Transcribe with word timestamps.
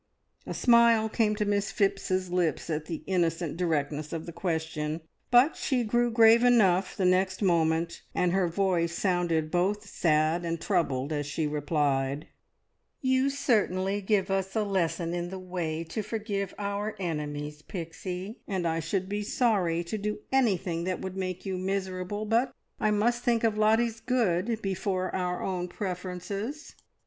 A 0.47 0.53
smile 0.55 1.07
came 1.09 1.35
to 1.35 1.45
Miss 1.45 1.71
Phipps's 1.71 2.31
lips 2.31 2.71
at 2.71 2.87
the 2.87 3.03
innocent 3.05 3.55
directness 3.55 4.11
of 4.11 4.25
the 4.25 4.31
question, 4.31 5.01
but 5.29 5.55
she 5.55 5.83
grew 5.83 6.09
grave 6.09 6.43
enough 6.43 6.97
the 6.97 7.05
next 7.05 7.43
moment, 7.43 8.01
and 8.15 8.31
her 8.31 8.47
voice 8.47 8.97
sounded 8.97 9.51
both 9.51 9.85
sad 9.87 10.43
and 10.43 10.59
troubled 10.59 11.13
as 11.13 11.27
she 11.27 11.45
replied 11.45 12.29
"You 13.01 13.29
certainly 13.29 14.01
give 14.01 14.31
us 14.31 14.55
a 14.55 14.63
lesson 14.63 15.13
in 15.13 15.29
the 15.29 15.37
way 15.37 15.83
to 15.89 16.01
forgive 16.01 16.55
our 16.57 16.95
enemies, 16.97 17.61
Pixie, 17.61 18.39
and 18.47 18.67
I 18.67 18.79
should 18.79 19.07
be 19.07 19.21
sorry 19.21 19.83
to 19.83 19.99
do 19.99 20.21
anything 20.31 20.83
that 20.85 20.99
would 21.01 21.15
make 21.15 21.45
you 21.45 21.57
`miserable'; 21.59 22.27
but 22.27 22.51
I 22.79 22.89
must 22.89 23.21
think 23.23 23.43
of 23.43 23.55
Lottie's 23.55 23.99
good 23.99 24.63
before 24.63 25.15
our 25.15 25.43
own 25.43 25.67
preferences. 25.67 26.73